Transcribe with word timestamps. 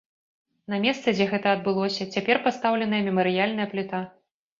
На 0.73 0.77
месцы, 0.85 1.07
дзе 1.17 1.27
гэта 1.33 1.47
адбылося, 1.57 2.07
цяпер 2.15 2.37
пастаўленая 2.47 3.03
мемарыяльная 3.09 3.67
пліта. 3.75 4.01